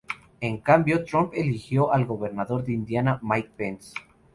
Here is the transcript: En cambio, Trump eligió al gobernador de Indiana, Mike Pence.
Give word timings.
En 0.39 0.57
cambio, 0.61 1.05
Trump 1.05 1.31
eligió 1.35 1.93
al 1.93 2.07
gobernador 2.07 2.65
de 2.65 2.73
Indiana, 2.73 3.19
Mike 3.21 3.51
Pence. 3.55 3.93